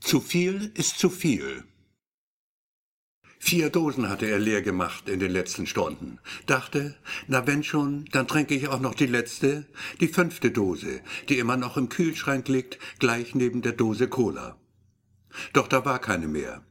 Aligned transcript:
Zu 0.00 0.20
viel 0.20 0.72
ist 0.74 0.98
zu 0.98 1.10
viel. 1.10 1.62
Vier 3.38 3.70
Dosen 3.70 4.08
hatte 4.08 4.26
er 4.26 4.38
leer 4.38 4.62
gemacht 4.62 5.08
in 5.08 5.20
den 5.20 5.30
letzten 5.30 5.66
Stunden. 5.66 6.18
Dachte, 6.46 6.96
na 7.28 7.46
wenn 7.46 7.62
schon, 7.62 8.06
dann 8.06 8.26
trinke 8.26 8.54
ich 8.54 8.68
auch 8.68 8.80
noch 8.80 8.94
die 8.94 9.06
letzte, 9.06 9.66
die 10.00 10.08
fünfte 10.08 10.50
Dose, 10.50 11.00
die 11.28 11.38
immer 11.38 11.56
noch 11.56 11.76
im 11.76 11.88
Kühlschrank 11.90 12.48
liegt, 12.48 12.78
gleich 12.98 13.34
neben 13.34 13.62
der 13.62 13.72
Dose 13.72 14.08
Cola. 14.08 14.58
Doch 15.52 15.68
da 15.68 15.84
war 15.84 16.00
keine 16.00 16.28
mehr. 16.28 16.64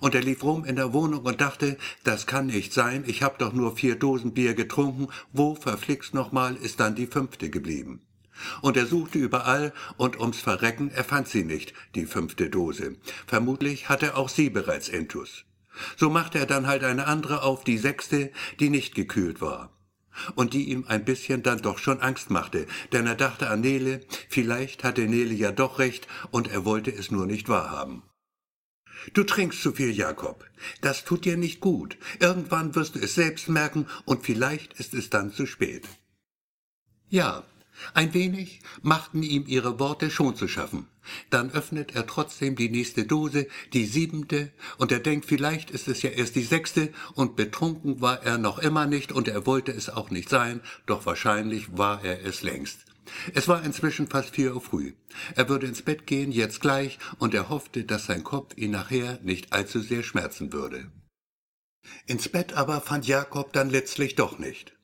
Und 0.00 0.14
er 0.14 0.22
lief 0.22 0.42
rum 0.42 0.64
in 0.64 0.76
der 0.76 0.92
Wohnung 0.92 1.24
und 1.24 1.40
dachte, 1.40 1.78
das 2.04 2.26
kann 2.26 2.46
nicht 2.46 2.72
sein, 2.72 3.04
ich 3.06 3.22
hab 3.22 3.38
doch 3.38 3.52
nur 3.52 3.76
vier 3.76 3.96
Dosen 3.96 4.34
Bier 4.34 4.54
getrunken, 4.54 5.08
wo 5.32 5.54
verflixt 5.54 6.14
nochmal 6.14 6.56
ist 6.56 6.80
dann 6.80 6.94
die 6.94 7.06
fünfte 7.06 7.48
geblieben? 7.48 8.05
Und 8.60 8.76
er 8.76 8.86
suchte 8.86 9.18
überall, 9.18 9.72
und 9.96 10.18
ums 10.18 10.40
Verrecken 10.40 10.90
er 10.90 11.04
fand 11.04 11.28
sie 11.28 11.44
nicht, 11.44 11.72
die 11.94 12.06
fünfte 12.06 12.50
Dose. 12.50 12.96
Vermutlich 13.26 13.88
hatte 13.88 14.16
auch 14.16 14.28
sie 14.28 14.50
bereits 14.50 14.88
Intus. 14.88 15.44
So 15.96 16.10
machte 16.10 16.38
er 16.38 16.46
dann 16.46 16.66
halt 16.66 16.84
eine 16.84 17.06
andere 17.06 17.42
auf, 17.42 17.64
die 17.64 17.78
sechste, 17.78 18.30
die 18.60 18.70
nicht 18.70 18.94
gekühlt 18.94 19.40
war. 19.40 19.72
Und 20.34 20.54
die 20.54 20.70
ihm 20.70 20.86
ein 20.88 21.04
bisschen 21.04 21.42
dann 21.42 21.60
doch 21.60 21.78
schon 21.78 22.00
Angst 22.00 22.30
machte, 22.30 22.66
denn 22.92 23.06
er 23.06 23.16
dachte 23.16 23.50
an 23.50 23.60
Nele, 23.60 24.00
vielleicht 24.30 24.82
hatte 24.82 25.02
Nele 25.02 25.34
ja 25.34 25.52
doch 25.52 25.78
recht, 25.78 26.08
und 26.30 26.48
er 26.48 26.64
wollte 26.64 26.90
es 26.90 27.10
nur 27.10 27.26
nicht 27.26 27.48
wahrhaben. 27.48 28.02
Du 29.12 29.24
trinkst 29.24 29.62
zu 29.62 29.72
viel, 29.72 29.90
Jakob. 29.90 30.44
Das 30.80 31.04
tut 31.04 31.26
dir 31.26 31.36
nicht 31.36 31.60
gut. 31.60 31.98
Irgendwann 32.18 32.74
wirst 32.74 32.94
du 32.94 32.98
es 32.98 33.14
selbst 33.14 33.48
merken, 33.48 33.86
und 34.04 34.24
vielleicht 34.24 34.72
ist 34.80 34.94
es 34.94 35.10
dann 35.10 35.32
zu 35.32 35.46
spät. 35.46 35.86
Ja, 37.08 37.44
ein 37.94 38.14
wenig 38.14 38.60
machten 38.82 39.22
ihm 39.22 39.44
ihre 39.46 39.78
Worte 39.78 40.10
schon 40.10 40.36
zu 40.36 40.48
schaffen. 40.48 40.86
Dann 41.30 41.50
öffnet 41.50 41.94
er 41.94 42.06
trotzdem 42.06 42.56
die 42.56 42.68
nächste 42.68 43.04
Dose, 43.04 43.46
die 43.72 43.86
siebente, 43.86 44.50
und 44.78 44.92
er 44.92 44.98
denkt, 44.98 45.26
vielleicht 45.26 45.70
ist 45.70 45.88
es 45.88 46.02
ja 46.02 46.10
erst 46.10 46.34
die 46.34 46.42
sechste, 46.42 46.92
und 47.14 47.36
betrunken 47.36 48.00
war 48.00 48.22
er 48.22 48.38
noch 48.38 48.58
immer 48.58 48.86
nicht, 48.86 49.12
und 49.12 49.28
er 49.28 49.46
wollte 49.46 49.72
es 49.72 49.88
auch 49.88 50.10
nicht 50.10 50.28
sein, 50.28 50.60
doch 50.86 51.06
wahrscheinlich 51.06 51.76
war 51.76 52.04
er 52.04 52.24
es 52.24 52.42
längst. 52.42 52.86
Es 53.34 53.46
war 53.46 53.62
inzwischen 53.62 54.08
fast 54.08 54.34
vier 54.34 54.54
Uhr 54.54 54.60
früh. 54.60 54.94
Er 55.36 55.48
würde 55.48 55.66
ins 55.66 55.82
Bett 55.82 56.06
gehen, 56.06 56.32
jetzt 56.32 56.60
gleich, 56.60 56.98
und 57.18 57.34
er 57.34 57.48
hoffte, 57.48 57.84
dass 57.84 58.06
sein 58.06 58.24
Kopf 58.24 58.56
ihn 58.56 58.72
nachher 58.72 59.20
nicht 59.22 59.52
allzu 59.52 59.80
sehr 59.80 60.02
schmerzen 60.02 60.52
würde. 60.52 60.90
Ins 62.06 62.28
Bett 62.28 62.54
aber 62.54 62.80
fand 62.80 63.06
Jakob 63.06 63.52
dann 63.52 63.70
letztlich 63.70 64.16
doch 64.16 64.40
nicht 64.40 64.75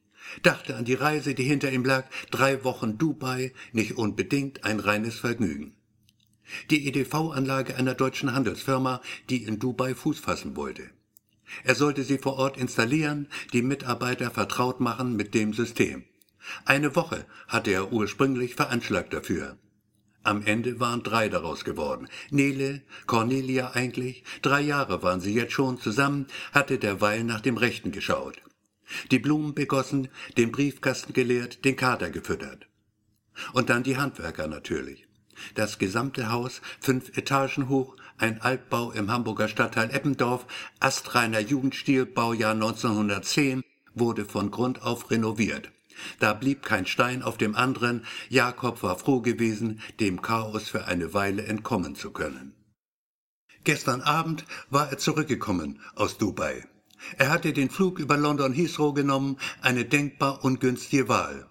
dachte 0.42 0.76
an 0.76 0.84
die 0.84 0.94
Reise, 0.94 1.34
die 1.34 1.44
hinter 1.44 1.70
ihm 1.70 1.84
lag, 1.84 2.06
drei 2.30 2.64
Wochen 2.64 2.98
Dubai, 2.98 3.52
nicht 3.72 3.96
unbedingt 3.98 4.64
ein 4.64 4.80
reines 4.80 5.18
Vergnügen. 5.18 5.74
Die 6.70 6.88
EDV-Anlage 6.88 7.76
einer 7.76 7.94
deutschen 7.94 8.34
Handelsfirma, 8.34 9.00
die 9.30 9.44
in 9.44 9.58
Dubai 9.58 9.94
Fuß 9.94 10.18
fassen 10.18 10.56
wollte. 10.56 10.90
Er 11.64 11.74
sollte 11.74 12.02
sie 12.02 12.18
vor 12.18 12.34
Ort 12.34 12.56
installieren, 12.56 13.28
die 13.52 13.62
Mitarbeiter 13.62 14.30
vertraut 14.30 14.80
machen 14.80 15.16
mit 15.16 15.34
dem 15.34 15.52
System. 15.52 16.04
Eine 16.64 16.96
Woche 16.96 17.26
hatte 17.46 17.70
er 17.70 17.92
ursprünglich 17.92 18.54
veranschlagt 18.54 19.12
dafür. 19.12 19.58
Am 20.24 20.44
Ende 20.44 20.78
waren 20.80 21.02
drei 21.02 21.28
daraus 21.28 21.64
geworden. 21.64 22.08
Nele, 22.30 22.82
Cornelia 23.06 23.72
eigentlich, 23.72 24.24
drei 24.40 24.60
Jahre 24.60 25.02
waren 25.02 25.20
sie 25.20 25.34
jetzt 25.34 25.52
schon 25.52 25.78
zusammen, 25.78 26.26
hatte 26.52 26.78
derweil 26.78 27.24
nach 27.24 27.40
dem 27.40 27.56
Rechten 27.56 27.92
geschaut 27.92 28.40
die 29.10 29.18
Blumen 29.18 29.54
begossen, 29.54 30.08
den 30.36 30.52
Briefkasten 30.52 31.12
geleert, 31.12 31.64
den 31.64 31.76
Kater 31.76 32.10
gefüttert. 32.10 32.66
Und 33.52 33.70
dann 33.70 33.82
die 33.82 33.96
Handwerker 33.96 34.46
natürlich. 34.46 35.06
Das 35.54 35.78
gesamte 35.78 36.30
Haus, 36.30 36.60
fünf 36.80 37.16
Etagen 37.16 37.68
hoch, 37.68 37.96
ein 38.18 38.40
Altbau 38.40 38.92
im 38.92 39.10
Hamburger 39.10 39.48
Stadtteil 39.48 39.90
Eppendorf, 39.90 40.46
astreiner 40.80 41.40
Jugendstil, 41.40 42.06
Baujahr 42.06 42.52
1910, 42.52 43.62
wurde 43.94 44.24
von 44.24 44.50
Grund 44.50 44.82
auf 44.82 45.10
renoviert. 45.10 45.70
Da 46.18 46.32
blieb 46.32 46.62
kein 46.62 46.86
Stein 46.86 47.22
auf 47.22 47.36
dem 47.36 47.54
anderen, 47.54 48.04
Jakob 48.28 48.82
war 48.82 48.98
froh 48.98 49.20
gewesen, 49.20 49.80
dem 50.00 50.22
Chaos 50.22 50.68
für 50.68 50.86
eine 50.86 51.14
Weile 51.14 51.44
entkommen 51.44 51.94
zu 51.94 52.10
können. 52.10 52.54
Gestern 53.64 54.00
Abend 54.00 54.44
war 54.70 54.90
er 54.90 54.98
zurückgekommen 54.98 55.80
aus 55.94 56.18
Dubai. 56.18 56.64
Er 57.18 57.30
hatte 57.30 57.52
den 57.52 57.70
Flug 57.70 57.98
über 57.98 58.16
London 58.16 58.52
Heathrow 58.52 58.94
genommen, 58.94 59.36
eine 59.60 59.84
denkbar 59.84 60.44
ungünstige 60.44 61.08
Wahl. 61.08 61.46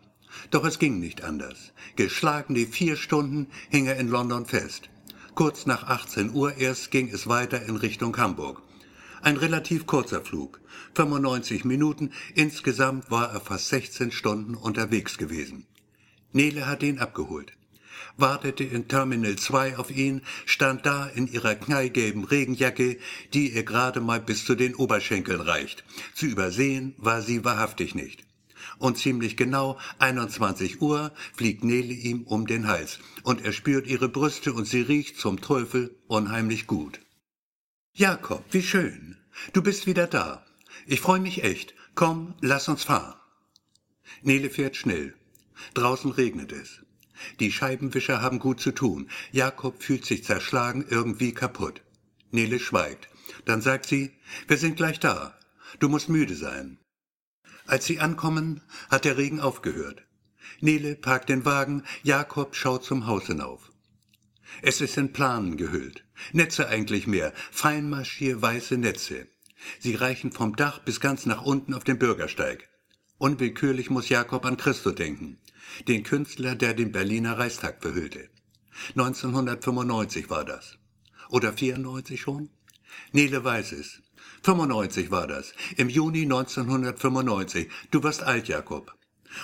Doch 0.50 0.66
es 0.66 0.80
ging 0.80 1.00
nicht 1.00 1.24
anders. 1.24 1.74
Geschlagene 1.96 2.66
vier 2.66 2.96
Stunden 2.96 3.48
hing 3.70 3.88
er 3.88 3.98
in 3.98 4.08
London 4.08 4.46
fest. 4.46 4.90
Kurz 5.36 5.66
nach 5.66 5.88
18 5.88 6.34
Uhr 6.34 6.58
erst 6.58 6.92
ging 6.92 7.10
es 7.10 7.28
weiter 7.28 7.64
in 7.64 7.76
Richtung 7.76 8.18
Hamburg. 8.18 8.62
Ein 9.22 9.38
relativ 9.38 9.86
kurzer 9.86 10.22
Flug, 10.22 10.60
95 10.96 11.64
Minuten, 11.64 12.12
insgesamt 12.34 13.12
war 13.12 13.32
er 13.32 13.40
fast 13.40 13.68
16 13.70 14.12
Stunden 14.12 14.56
unterwegs 14.56 15.18
gewesen. 15.18 15.68
Nele 16.34 16.66
hat 16.66 16.82
ihn 16.82 17.00
abgeholt 17.00 17.54
wartete 18.18 18.64
in 18.64 18.88
Terminal 18.88 19.36
2 19.36 19.78
auf 19.78 19.92
ihn, 19.92 20.22
stand 20.46 20.86
da 20.86 21.08
in 21.08 21.28
ihrer 21.28 21.56
knallgelben 21.56 22.24
Regenjacke, 22.24 22.98
die 23.34 23.54
ihr 23.54 23.64
gerade 23.64 24.02
mal 24.02 24.20
bis 24.20 24.46
zu 24.46 24.56
den 24.56 24.76
Oberschenkeln 24.76 25.42
reicht. 25.42 25.84
Zu 26.14 26.26
übersehen 26.26 26.94
war 26.98 27.22
sie 27.22 27.44
wahrhaftig 27.44 27.96
nicht. 27.96 28.24
Und 28.78 28.98
ziemlich 28.98 29.38
genau 29.38 29.78
21 30.00 30.82
Uhr 30.82 31.12
fliegt 31.36 31.64
Nele 31.64 31.94
ihm 31.94 32.24
um 32.24 32.48
den 32.48 32.68
Hals 32.68 33.00
und 33.24 33.44
er 33.44 33.54
spürt 33.54 33.88
ihre 33.88 34.10
Brüste 34.10 34.54
und 34.54 34.68
sie 34.68 34.82
riecht 34.82 35.18
zum 35.18 35.42
Teufel 35.42 35.96
unheimlich 36.08 36.68
gut. 36.68 37.00
Jakob, 37.94 38.44
wie 38.52 38.64
schön. 38.64 39.18
Du 39.54 39.62
bist 39.62 39.86
wieder 39.86 40.08
da. 40.08 40.46
Ich 40.88 41.02
freue 41.02 41.20
mich 41.20 41.44
echt. 41.44 41.74
Komm, 41.94 42.36
lass 42.42 42.68
uns 42.70 42.84
fahren. 42.84 43.16
Nele 44.22 44.50
fährt 44.50 44.76
schnell. 44.76 45.14
Draußen 45.74 46.12
regnet 46.12 46.52
es. 46.52 46.82
Die 47.40 47.52
Scheibenwischer 47.52 48.22
haben 48.22 48.40
gut 48.40 48.60
zu 48.60 48.72
tun. 48.72 49.10
Jakob 49.32 49.82
fühlt 49.82 50.06
sich 50.06 50.24
zerschlagen, 50.24 50.86
irgendwie 50.90 51.34
kaputt. 51.34 51.82
Nele 52.32 52.60
schweigt. 52.60 53.10
Dann 53.46 53.62
sagt 53.62 53.86
sie, 53.86 54.12
wir 54.48 54.58
sind 54.58 54.78
gleich 54.78 55.00
da. 55.00 55.38
Du 55.80 55.90
musst 55.90 56.10
müde 56.10 56.36
sein. 56.36 56.80
Als 57.66 57.86
sie 57.86 58.00
ankommen, 58.00 58.62
hat 58.90 59.06
der 59.06 59.18
Regen 59.18 59.40
aufgehört. 59.40 60.04
Nele 60.60 60.96
parkt 60.96 61.30
den 61.30 61.46
Wagen, 61.46 61.84
Jakob 62.04 62.56
schaut 62.56 62.84
zum 62.84 63.08
Haus 63.08 63.28
hinauf. 63.28 63.72
Es 64.62 64.82
ist 64.82 64.98
in 64.98 65.14
Planen 65.14 65.58
gehüllt. 65.58 66.04
Netze 66.34 66.68
eigentlich 66.68 67.08
mehr, 67.08 67.34
feinmaschier 67.52 68.42
weiße 68.42 68.78
Netze. 68.78 69.28
Sie 69.80 69.96
reichen 69.96 70.32
vom 70.32 70.56
Dach 70.56 70.80
bis 70.80 71.00
ganz 71.00 71.26
nach 71.26 71.44
unten 71.44 71.74
auf 71.74 71.84
den 71.84 72.00
Bürgersteig. 72.00 72.68
Unwillkürlich 73.18 73.90
muss 73.90 74.10
Jakob 74.10 74.46
an 74.46 74.58
Christo 74.58 74.92
denken 74.92 75.38
den 75.88 76.04
Künstler, 76.04 76.56
der 76.56 76.74
den 76.74 76.92
Berliner 76.92 77.38
Reichstag 77.38 77.82
verhüllte. 77.82 78.30
1995 78.90 80.30
war 80.30 80.46
das. 80.46 80.78
Oder 81.30 81.54
94 81.54 82.20
schon? 82.20 82.50
Nele 83.12 83.44
weiß 83.44 83.74
es. 83.74 84.02
95 84.44 85.12
war 85.12 85.28
das. 85.28 85.54
Im 85.78 85.90
Juni 85.90 86.24
1995. 86.24 87.70
Du 87.92 88.04
wirst 88.04 88.24
alt, 88.24 88.48
Jakob. 88.48 88.96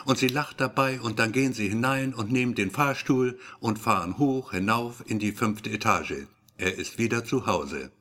Und 0.05 0.17
sie 0.17 0.27
lacht 0.27 0.59
dabei 0.59 0.99
und 0.99 1.19
dann 1.19 1.31
gehen 1.31 1.53
sie 1.53 1.69
hinein 1.69 2.13
und 2.13 2.31
nehmen 2.31 2.55
den 2.55 2.71
Fahrstuhl 2.71 3.39
und 3.59 3.79
fahren 3.79 4.17
hoch 4.17 4.51
hinauf 4.51 5.03
in 5.05 5.19
die 5.19 5.31
fünfte 5.31 5.69
Etage. 5.69 6.27
Er 6.57 6.77
ist 6.77 6.97
wieder 6.97 7.23
zu 7.23 7.45
Hause. 7.45 7.91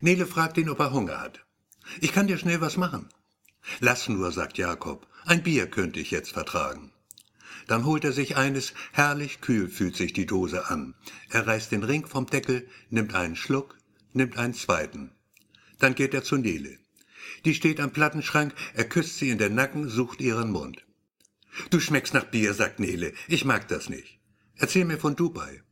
Nele 0.00 0.26
fragt 0.26 0.58
ihn, 0.58 0.68
ob 0.68 0.80
er 0.80 0.92
Hunger 0.92 1.20
hat. 1.20 1.44
Ich 2.00 2.12
kann 2.12 2.26
dir 2.26 2.36
schnell 2.36 2.60
was 2.60 2.76
machen. 2.76 3.08
Lass 3.80 4.08
nur, 4.08 4.32
sagt 4.32 4.58
Jakob. 4.58 5.06
Ein 5.24 5.42
Bier 5.42 5.68
könnte 5.68 6.00
ich 6.00 6.10
jetzt 6.10 6.32
vertragen. 6.32 6.91
Dann 7.72 7.86
holt 7.86 8.04
er 8.04 8.12
sich 8.12 8.36
eines, 8.36 8.74
herrlich 8.92 9.40
kühl 9.40 9.66
fühlt 9.66 9.96
sich 9.96 10.12
die 10.12 10.26
Dose 10.26 10.68
an. 10.68 10.94
Er 11.30 11.46
reißt 11.46 11.72
den 11.72 11.84
Ring 11.84 12.06
vom 12.06 12.26
Deckel, 12.26 12.68
nimmt 12.90 13.14
einen 13.14 13.34
Schluck, 13.34 13.78
nimmt 14.12 14.36
einen 14.36 14.52
zweiten. 14.52 15.12
Dann 15.78 15.94
geht 15.94 16.12
er 16.12 16.22
zu 16.22 16.36
Nele. 16.36 16.76
Die 17.46 17.54
steht 17.54 17.80
am 17.80 17.90
Plattenschrank, 17.90 18.52
er 18.74 18.84
küsst 18.84 19.16
sie 19.16 19.30
in 19.30 19.38
den 19.38 19.54
Nacken, 19.54 19.88
sucht 19.88 20.20
ihren 20.20 20.50
Mund. 20.50 20.84
Du 21.70 21.80
schmeckst 21.80 22.12
nach 22.12 22.26
Bier, 22.26 22.52
sagt 22.52 22.78
Nele. 22.78 23.14
Ich 23.26 23.46
mag 23.46 23.68
das 23.68 23.88
nicht. 23.88 24.20
Erzähl 24.56 24.84
mir 24.84 24.98
von 24.98 25.16
Dubai. 25.16 25.62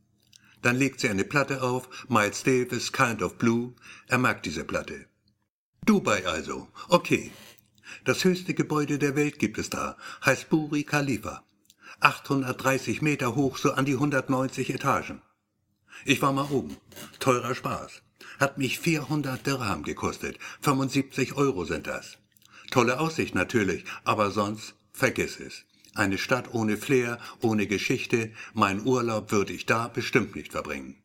Dann 0.63 0.77
legt 0.77 1.01
sie 1.01 1.09
eine 1.09 1.23
Platte 1.23 1.61
auf, 1.61 1.87
Miles 2.09 2.41
Davis, 2.41 2.91
Kind 2.91 3.21
of 3.21 3.37
Blue. 3.37 3.75
Er 4.07 4.17
mag 4.17 4.41
diese 4.41 4.63
Platte. 4.63 5.05
Dubai 5.85 6.25
also. 6.25 6.67
Okay. 6.89 7.31
Das 8.05 8.23
höchste 8.23 8.55
Gebäude 8.55 8.97
der 8.97 9.15
Welt 9.15 9.37
gibt 9.37 9.59
es 9.59 9.69
da, 9.69 9.97
heißt 10.25 10.49
Buri 10.49 10.83
Khalifa. 10.83 11.45
830 12.01 13.01
Meter 13.01 13.35
hoch, 13.35 13.57
so 13.57 13.73
an 13.73 13.85
die 13.85 13.93
190 13.93 14.73
Etagen. 14.73 15.21
Ich 16.03 16.21
war 16.21 16.33
mal 16.33 16.49
oben. 16.49 16.77
Teurer 17.19 17.53
Spaß. 17.53 18.01
Hat 18.39 18.57
mich 18.57 18.79
400 18.79 19.45
Dirham 19.45 19.83
gekostet. 19.83 20.39
75 20.61 21.35
Euro 21.35 21.63
sind 21.65 21.85
das. 21.85 22.17
Tolle 22.71 22.99
Aussicht 22.99 23.35
natürlich, 23.35 23.85
aber 24.03 24.31
sonst 24.31 24.73
vergiss 24.91 25.39
es. 25.39 25.65
Eine 25.93 26.17
Stadt 26.17 26.53
ohne 26.53 26.77
Flair, 26.77 27.19
ohne 27.41 27.67
Geschichte, 27.67 28.31
mein 28.53 28.85
Urlaub 28.85 29.31
würde 29.31 29.53
ich 29.53 29.65
da 29.65 29.87
bestimmt 29.87 30.35
nicht 30.35 30.53
verbringen. 30.53 31.03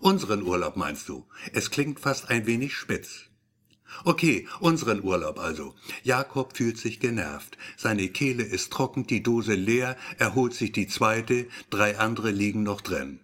Unseren 0.00 0.42
Urlaub 0.42 0.76
meinst 0.76 1.08
du? 1.08 1.26
Es 1.52 1.70
klingt 1.70 2.00
fast 2.00 2.30
ein 2.30 2.46
wenig 2.46 2.74
spitz. 2.74 3.28
Okay, 4.04 4.48
unseren 4.60 5.02
Urlaub 5.02 5.38
also. 5.38 5.74
Jakob 6.02 6.56
fühlt 6.56 6.78
sich 6.78 7.00
genervt. 7.00 7.56
Seine 7.76 8.08
Kehle 8.08 8.42
ist 8.42 8.72
trocken, 8.72 9.06
die 9.06 9.22
Dose 9.22 9.54
leer, 9.54 9.96
er 10.18 10.34
holt 10.34 10.54
sich 10.54 10.72
die 10.72 10.88
zweite, 10.88 11.46
drei 11.70 11.98
andere 11.98 12.30
liegen 12.30 12.62
noch 12.62 12.80
drin. 12.80 13.20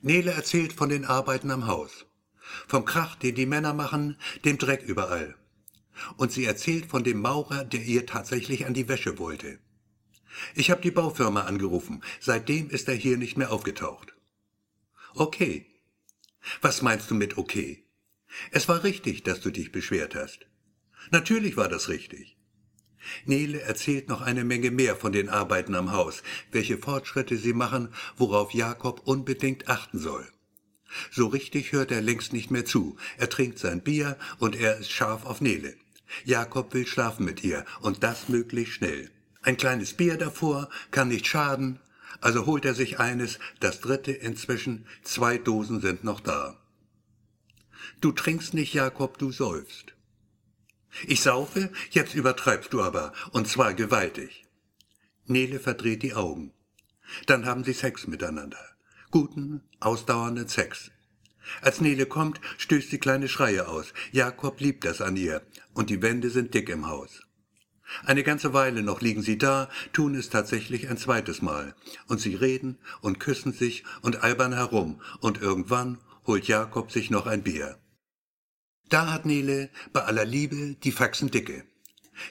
Nele 0.00 0.32
erzählt 0.32 0.72
von 0.72 0.88
den 0.88 1.04
Arbeiten 1.04 1.50
am 1.50 1.66
Haus. 1.66 2.06
Vom 2.68 2.84
Krach, 2.84 3.16
den 3.16 3.34
die 3.34 3.46
Männer 3.46 3.74
machen, 3.74 4.16
dem 4.44 4.58
Dreck 4.58 4.82
überall. 4.82 5.36
Und 6.16 6.32
sie 6.32 6.44
erzählt 6.44 6.86
von 6.86 7.04
dem 7.04 7.20
Maurer, 7.20 7.64
der 7.64 7.82
ihr 7.82 8.06
tatsächlich 8.06 8.66
an 8.66 8.74
die 8.74 8.88
Wäsche 8.88 9.18
wollte. 9.18 9.58
Ich 10.54 10.70
habe 10.70 10.82
die 10.82 10.90
Baufirma 10.90 11.42
angerufen. 11.42 12.02
Seitdem 12.20 12.68
ist 12.70 12.88
er 12.88 12.94
hier 12.94 13.16
nicht 13.16 13.38
mehr 13.38 13.52
aufgetaucht. 13.52 14.14
Okay. 15.14 15.66
Was 16.60 16.82
meinst 16.82 17.10
du 17.10 17.14
mit 17.14 17.38
okay? 17.38 17.85
Es 18.50 18.68
war 18.68 18.84
richtig, 18.84 19.22
dass 19.22 19.40
du 19.40 19.50
dich 19.50 19.72
beschwert 19.72 20.14
hast. 20.14 20.46
Natürlich 21.10 21.56
war 21.56 21.68
das 21.68 21.88
richtig. 21.88 22.36
Nele 23.24 23.60
erzählt 23.60 24.08
noch 24.08 24.20
eine 24.20 24.44
Menge 24.44 24.70
mehr 24.70 24.96
von 24.96 25.12
den 25.12 25.28
Arbeiten 25.28 25.74
am 25.74 25.92
Haus, 25.92 26.22
welche 26.50 26.78
Fortschritte 26.78 27.36
sie 27.36 27.52
machen, 27.52 27.88
worauf 28.16 28.52
Jakob 28.52 29.02
unbedingt 29.04 29.68
achten 29.68 29.98
soll. 29.98 30.26
So 31.10 31.26
richtig 31.26 31.72
hört 31.72 31.90
er 31.90 32.00
längst 32.00 32.32
nicht 32.32 32.50
mehr 32.50 32.64
zu. 32.64 32.96
Er 33.18 33.28
trinkt 33.28 33.58
sein 33.58 33.82
Bier 33.82 34.16
und 34.38 34.56
er 34.56 34.78
ist 34.78 34.90
scharf 34.90 35.24
auf 35.24 35.40
Nele. 35.40 35.74
Jakob 36.24 36.72
will 36.74 36.86
schlafen 36.86 37.24
mit 37.24 37.42
ihr 37.42 37.64
und 37.80 38.02
das 38.02 38.28
möglichst 38.28 38.74
schnell. 38.74 39.10
Ein 39.42 39.56
kleines 39.56 39.94
Bier 39.94 40.16
davor 40.16 40.68
kann 40.90 41.08
nicht 41.08 41.26
schaden, 41.26 41.80
also 42.20 42.46
holt 42.46 42.64
er 42.64 42.74
sich 42.74 42.98
eines, 42.98 43.38
das 43.60 43.80
dritte 43.80 44.12
inzwischen, 44.12 44.86
zwei 45.02 45.38
Dosen 45.38 45.80
sind 45.80 46.04
noch 46.04 46.20
da. 46.20 46.58
Du 48.00 48.12
trinkst 48.12 48.54
nicht, 48.54 48.74
Jakob, 48.74 49.18
du 49.18 49.32
säufst. 49.32 49.94
Ich 51.06 51.20
saufe, 51.20 51.70
jetzt 51.90 52.14
übertreibst 52.14 52.72
du 52.72 52.82
aber, 52.82 53.12
und 53.32 53.48
zwar 53.48 53.74
gewaltig. 53.74 54.44
Nele 55.26 55.60
verdreht 55.60 56.02
die 56.02 56.14
Augen. 56.14 56.52
Dann 57.26 57.46
haben 57.46 57.64
sie 57.64 57.72
Sex 57.72 58.06
miteinander. 58.06 58.58
Guten, 59.10 59.62
ausdauernden 59.80 60.48
Sex. 60.48 60.90
Als 61.60 61.80
Nele 61.80 62.06
kommt, 62.06 62.40
stößt 62.58 62.90
sie 62.90 62.98
kleine 62.98 63.28
Schreie 63.28 63.68
aus. 63.68 63.92
Jakob 64.10 64.60
liebt 64.60 64.84
das 64.84 65.00
an 65.00 65.16
ihr, 65.16 65.42
und 65.74 65.90
die 65.90 66.02
Wände 66.02 66.30
sind 66.30 66.54
dick 66.54 66.68
im 66.68 66.88
Haus. 66.88 67.22
Eine 68.04 68.24
ganze 68.24 68.52
Weile 68.52 68.82
noch 68.82 69.00
liegen 69.00 69.22
sie 69.22 69.38
da, 69.38 69.70
tun 69.92 70.16
es 70.16 70.28
tatsächlich 70.28 70.88
ein 70.88 70.98
zweites 70.98 71.40
Mal, 71.40 71.74
und 72.08 72.20
sie 72.20 72.34
reden 72.34 72.78
und 73.00 73.20
küssen 73.20 73.52
sich 73.52 73.84
und 74.02 74.24
albern 74.24 74.54
herum, 74.54 75.00
und 75.20 75.40
irgendwann 75.40 75.98
holt 76.26 76.48
Jakob 76.48 76.92
sich 76.92 77.10
noch 77.10 77.26
ein 77.26 77.42
Bier. 77.42 77.78
Da 78.88 79.12
hat 79.12 79.26
Nele 79.26 79.70
bei 79.92 80.02
aller 80.02 80.24
Liebe 80.24 80.76
die 80.82 80.92
Faxen 80.92 81.30
dicke. 81.30 81.64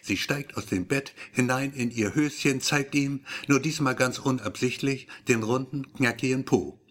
Sie 0.01 0.17
steigt 0.17 0.57
aus 0.57 0.65
dem 0.65 0.87
Bett 0.87 1.13
hinein 1.31 1.73
in 1.73 1.91
ihr 1.91 2.15
Höschen, 2.15 2.61
zeigt 2.61 2.95
ihm, 2.95 3.25
nur 3.47 3.59
diesmal 3.59 3.95
ganz 3.95 4.19
unabsichtlich, 4.19 5.07
den 5.27 5.43
runden, 5.43 5.93
knackigen 5.93 6.45
Po. 6.45 6.81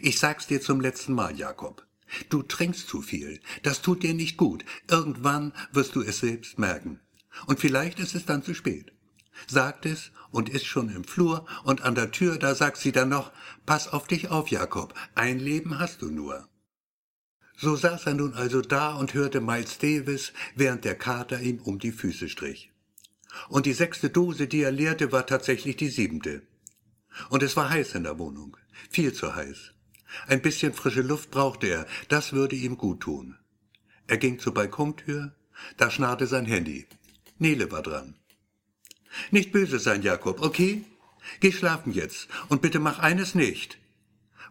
Ich 0.00 0.18
sag's 0.18 0.46
dir 0.46 0.60
zum 0.60 0.80
letzten 0.80 1.12
Mal, 1.12 1.36
Jakob. 1.36 1.86
Du 2.28 2.42
trinkst 2.42 2.88
zu 2.88 3.02
viel. 3.02 3.40
Das 3.62 3.82
tut 3.82 4.02
dir 4.02 4.14
nicht 4.14 4.36
gut. 4.36 4.64
Irgendwann 4.90 5.52
wirst 5.72 5.94
du 5.94 6.02
es 6.02 6.18
selbst 6.18 6.58
merken. 6.58 7.00
Und 7.46 7.60
vielleicht 7.60 7.98
ist 8.00 8.14
es 8.14 8.24
dann 8.24 8.42
zu 8.42 8.54
spät. 8.54 8.92
Sagt 9.46 9.86
es 9.86 10.10
und 10.30 10.48
ist 10.48 10.66
schon 10.66 10.88
im 10.88 11.04
Flur 11.04 11.46
und 11.64 11.82
an 11.82 11.94
der 11.94 12.10
Tür, 12.10 12.38
da 12.38 12.54
sagt 12.54 12.78
sie 12.78 12.92
dann 12.92 13.08
noch, 13.08 13.32
pass 13.64 13.88
auf 13.88 14.06
dich 14.06 14.30
auf, 14.30 14.48
Jakob, 14.48 14.94
ein 15.14 15.38
Leben 15.38 15.78
hast 15.78 16.02
du 16.02 16.10
nur. 16.10 16.48
So 17.56 17.74
saß 17.74 18.06
er 18.06 18.14
nun 18.14 18.34
also 18.34 18.60
da 18.60 18.94
und 18.94 19.14
hörte 19.14 19.40
Miles 19.40 19.78
Davis, 19.78 20.32
während 20.54 20.84
der 20.84 20.94
Kater 20.94 21.40
ihm 21.40 21.58
um 21.58 21.78
die 21.78 21.92
Füße 21.92 22.28
strich. 22.28 22.70
Und 23.48 23.66
die 23.66 23.72
sechste 23.72 24.10
Dose, 24.10 24.46
die 24.46 24.62
er 24.62 24.72
leerte, 24.72 25.12
war 25.12 25.26
tatsächlich 25.26 25.76
die 25.76 25.88
siebente. 25.88 26.42
Und 27.30 27.42
es 27.42 27.56
war 27.56 27.70
heiß 27.70 27.94
in 27.94 28.02
der 28.02 28.18
Wohnung, 28.18 28.56
viel 28.90 29.12
zu 29.12 29.34
heiß. 29.34 29.72
Ein 30.26 30.42
bisschen 30.42 30.72
frische 30.72 31.02
Luft 31.02 31.30
brauchte 31.30 31.66
er, 31.66 31.86
das 32.08 32.32
würde 32.32 32.56
ihm 32.56 32.76
gut 32.76 33.00
tun. 33.00 33.36
Er 34.06 34.18
ging 34.18 34.38
zur 34.38 34.54
Balkontür, 34.54 35.34
da 35.76 35.90
schnarrte 35.90 36.26
sein 36.26 36.46
Handy. 36.46 36.86
Nele 37.38 37.70
war 37.72 37.82
dran. 37.82 38.14
Nicht 39.30 39.52
böse 39.52 39.78
sein, 39.78 40.02
Jakob, 40.02 40.40
okay? 40.40 40.84
Geh 41.40 41.52
schlafen 41.52 41.92
jetzt 41.92 42.28
und 42.48 42.62
bitte 42.62 42.78
mach 42.78 42.98
eines 42.98 43.34
nicht. 43.34 43.78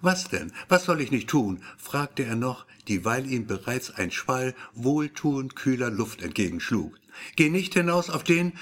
Was 0.02 0.28
denn? 0.28 0.52
Was 0.68 0.86
soll 0.86 1.02
ich 1.02 1.12
nicht 1.12 1.30
tun? 1.30 1.64
fragte 1.78 2.24
er 2.24 2.36
noch, 2.36 2.66
dieweil 2.88 3.26
ihm 3.26 3.48
bereits 3.48 3.92
ein 3.92 4.12
Schwall 4.12 4.54
wohltuend 4.74 5.56
kühler 5.56 5.90
Luft 5.90 6.22
entgegenschlug. 6.22 6.94
Geh 7.36 7.50
nicht 7.50 7.74
hinaus 7.74 8.10
auf 8.10 8.24
den. 8.24 8.54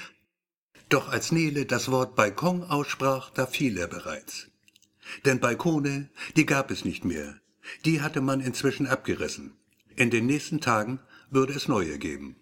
Doch 0.88 1.08
als 1.08 1.32
Nele 1.32 1.66
das 1.66 1.90
Wort 1.90 2.14
Balkon 2.14 2.62
aussprach, 2.62 3.30
da 3.30 3.46
fiel 3.46 3.78
er 3.78 3.88
bereits. 3.88 4.48
Denn 5.24 5.40
Balkone, 5.40 6.08
die 6.36 6.46
gab 6.46 6.70
es 6.70 6.84
nicht 6.84 7.04
mehr. 7.04 7.40
Die 7.84 8.00
hatte 8.00 8.20
man 8.20 8.40
inzwischen 8.40 8.86
abgerissen. 8.86 9.54
In 9.96 10.10
den 10.10 10.26
nächsten 10.26 10.60
Tagen 10.60 11.00
würde 11.30 11.52
es 11.52 11.68
neue 11.68 11.98
geben. 11.98 12.36